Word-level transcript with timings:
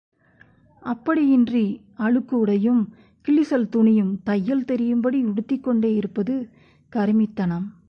அப்படியின்றி, 0.83 1.79
அழுக்குடையும் 1.97 2.87
கிழிசல் 3.27 3.69
துணியும் 3.71 4.17
தையல் 4.23 4.65
தெரியும்படி 4.65 5.23
உடுத்திக் 5.23 5.63
கொண்டே 5.63 5.95
இருப்பது 5.95 6.49
கருமித்தனம். 6.95 7.73